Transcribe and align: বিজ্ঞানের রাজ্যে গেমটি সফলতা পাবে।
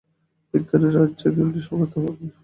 বিজ্ঞানের 0.53 0.93
রাজ্যে 0.97 1.27
গেমটি 1.35 1.59
সফলতা 1.61 1.97
পাবে। 2.03 2.25